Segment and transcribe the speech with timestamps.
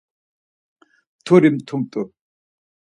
[1.17, 2.01] Mturi mtumt̆u.